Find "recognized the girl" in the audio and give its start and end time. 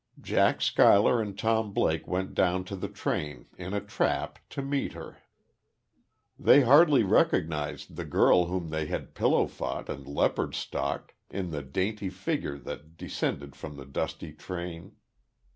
7.03-8.39